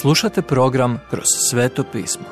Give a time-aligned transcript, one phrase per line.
[0.00, 2.24] Slušate program Kroz sveto pismo.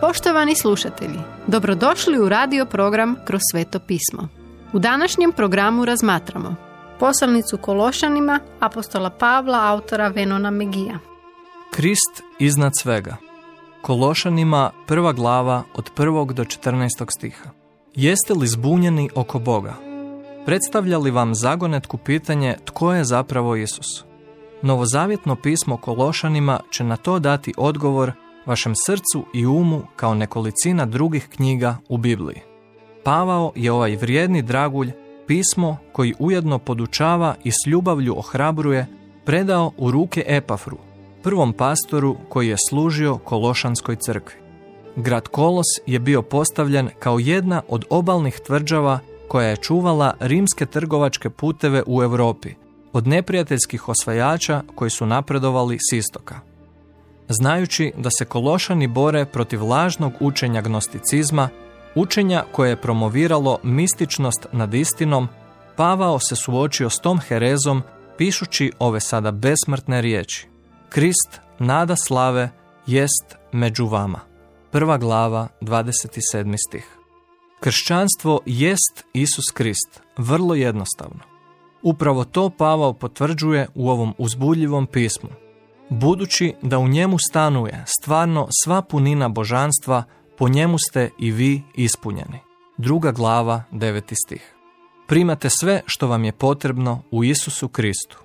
[0.00, 4.28] Poštovani slušatelji, dobrodošli u radio program Kroz sveto pismo.
[4.72, 6.54] U današnjem programu razmatramo
[7.00, 10.98] poslanicu Kološanima apostola Pavla, autora Venona Megija.
[11.70, 13.16] Krist iznad svega.
[13.82, 16.88] Kološanima prva glava od prvog do 14.
[17.18, 17.50] stiha.
[17.94, 19.74] Jeste li zbunjeni oko Boga?
[20.46, 24.07] Predstavlja li vam zagonetku pitanje tko je zapravo Isus?
[24.62, 28.12] Novozavjetno pismo Kološanima će na to dati odgovor
[28.46, 32.40] vašem srcu i umu kao nekolicina drugih knjiga u Bibliji.
[33.04, 34.90] Pavao je ovaj vrijedni dragulj
[35.26, 38.86] pismo koji ujedno podučava i s ljubavlju ohrabruje
[39.24, 40.78] predao u ruke Epafru,
[41.22, 44.36] prvom pastoru koji je služio Kološanskoj crkvi.
[44.96, 48.98] Grad Kolos je bio postavljen kao jedna od obalnih tvrđava
[49.28, 55.92] koja je čuvala rimske trgovačke puteve u Europi od neprijateljskih osvajača koji su napredovali s
[55.92, 56.40] istoka.
[57.28, 61.48] Znajući da se Kološani bore protiv lažnog učenja gnosticizma,
[61.94, 65.28] učenja koje je promoviralo mističnost nad istinom,
[65.76, 67.82] Pavao se suočio s tom herezom
[68.16, 70.48] pišući ove sada besmrtne riječi.
[70.88, 72.50] Krist, nada slave,
[72.86, 74.20] jest među vama.
[74.70, 76.56] Prva glava, 27.
[76.68, 76.98] stih.
[77.60, 81.37] Kršćanstvo jest Isus Krist, vrlo jednostavno.
[81.82, 85.28] Upravo to Pavao potvrđuje u ovom uzbudljivom pismu.
[85.90, 90.04] Budući da u njemu stanuje stvarno sva punina božanstva,
[90.38, 92.38] po njemu ste i vi ispunjeni.
[92.76, 94.54] Druga glava, deveti stih.
[95.06, 98.18] Primate sve što vam je potrebno u Isusu Kristu.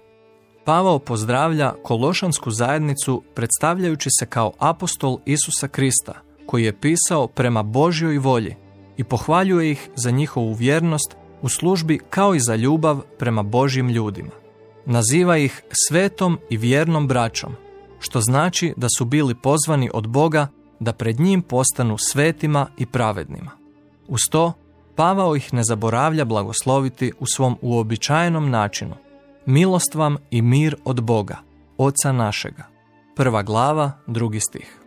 [0.65, 6.13] Pavao pozdravlja kološansku zajednicu predstavljajući se kao apostol Isusa Krista,
[6.45, 8.55] koji je pisao prema Božjoj volji
[8.97, 14.31] i pohvaljuje ih za njihovu vjernost u službi kao i za ljubav prema Božjim ljudima.
[14.85, 17.55] Naziva ih svetom i vjernom braćom,
[17.99, 20.47] što znači da su bili pozvani od Boga
[20.79, 23.51] da pred njim postanu svetima i pravednima.
[24.07, 24.53] Uz to,
[24.95, 28.95] Pavao ih ne zaboravlja blagosloviti u svom uobičajenom načinu.
[29.45, 31.37] Milost vam i mir od Boga,
[31.77, 32.63] Oca našega.
[33.15, 34.79] Prva glava, drugi stih.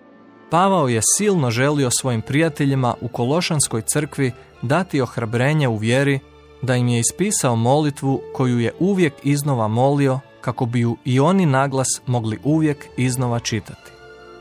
[0.51, 6.21] Pavao je silno želio svojim prijateljima u Kološanskoj crkvi dati ohrabrenje u vjeri
[6.63, 11.47] da im je ispisao molitvu koju je uvijek iznova molio kako bi ju i oni
[11.47, 13.91] naglas mogli uvijek iznova čitati.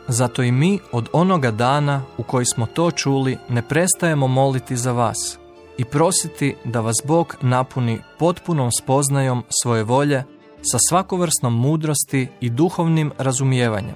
[0.08, 4.92] Zato i mi od onoga dana u koji smo to čuli ne prestajemo moliti za
[4.92, 5.40] vas
[5.78, 10.24] i prositi da vas Bog napuni potpunom spoznajom svoje volje
[10.62, 13.96] sa svakovrsnom mudrosti i duhovnim razumijevanjem,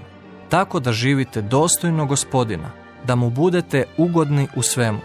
[0.49, 2.71] tako da živite dostojno gospodina,
[3.07, 4.99] da mu budete ugodni u svemu,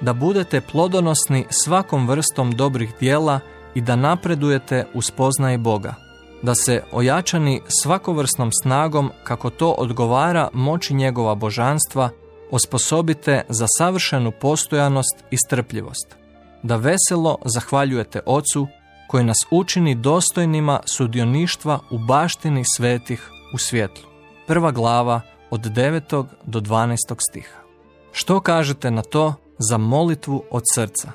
[0.00, 3.40] da budete plodonosni svakom vrstom dobrih dijela
[3.74, 5.94] i da napredujete u spoznaji Boga,
[6.42, 12.10] da se ojačani svakovrsnom snagom kako to odgovara moći njegova božanstva,
[12.50, 16.16] osposobite za savršenu postojanost i strpljivost,
[16.62, 18.66] da veselo zahvaljujete Ocu
[19.08, 24.08] koji nas učini dostojnima sudioništva u baštini svetih u svjetlu.
[24.46, 26.26] Prva glava od 9.
[26.44, 26.96] do 12.
[27.30, 27.60] stiha.
[28.12, 29.34] Što kažete na to
[29.68, 31.12] za molitvu od srca?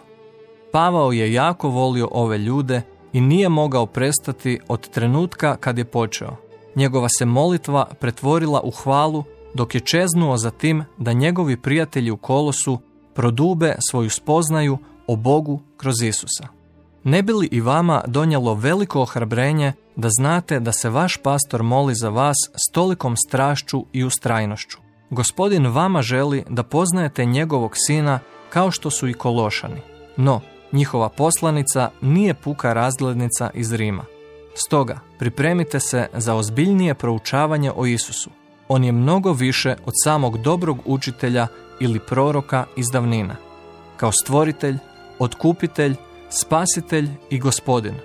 [0.72, 2.82] Pavao je jako volio ove ljude
[3.14, 6.36] i nije mogao prestati od trenutka kad je počeo.
[6.76, 9.24] Njegova se molitva pretvorila u hvalu
[9.54, 12.80] dok je čeznuo za tim da njegovi prijatelji u kolosu
[13.14, 14.78] prodube svoju spoznaju
[15.08, 16.48] o Bogu kroz Isusa.
[17.04, 21.96] Ne bi li i vama donijelo veliko ohrabrenje da znate da se vaš pastor moli
[21.96, 24.78] za vas s tolikom strašću i ustrajnošću?
[25.10, 28.20] Gospodin vama želi da poznajete njegovog sina
[28.50, 29.82] kao što su i kološani.
[30.18, 30.42] No,
[30.72, 34.06] njihova poslanica nije puka razglednica iz Rima.
[34.56, 38.30] Stoga, pripremite se za ozbiljnije proučavanje o Isusu.
[38.68, 41.48] On je mnogo više od samog dobrog učitelja
[41.80, 43.36] ili proroka iz davnina.
[43.98, 44.78] Kao stvoritelj,
[45.20, 45.96] otkupitelj,
[46.30, 47.96] spasitelj i gospodin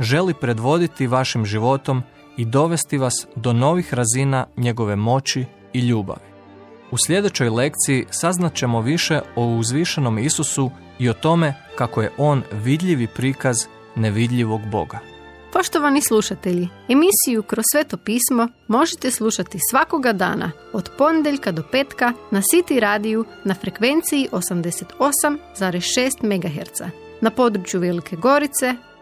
[0.00, 2.02] želi predvoditi vašim životom
[2.36, 6.35] i dovesti vas do novih razina njegove moći i ljubavi.
[6.90, 13.06] U sljedećoj lekciji saznaćemo više o uzvišenom Isusu i o tome kako je on vidljivi
[13.06, 13.56] prikaz
[13.96, 14.98] nevidljivog Boga.
[15.52, 22.40] Poštovani slušatelji, emisiju Kroz sveto pismo možete slušati svakoga dana od ponedjeljka do petka na
[22.40, 26.80] City radiju na frekvenciji 88,6 MHz
[27.20, 28.74] na području Velike Gorice,